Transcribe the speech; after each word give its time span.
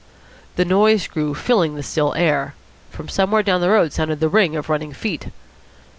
The 0.55 0.65
noise 0.65 1.07
grew, 1.07 1.35
filling 1.35 1.75
the 1.75 1.83
still 1.83 2.15
air. 2.15 2.55
From 2.89 3.07
somewhere 3.07 3.43
down 3.43 3.61
the 3.61 3.69
road 3.69 3.93
sounded 3.93 4.19
the 4.19 4.29
ring 4.29 4.55
of 4.55 4.67
running 4.67 4.93
feet. 4.93 5.27